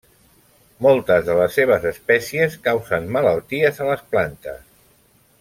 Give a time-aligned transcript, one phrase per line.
[0.85, 4.67] Moltes de les seves espècies causen malalties a les plantes.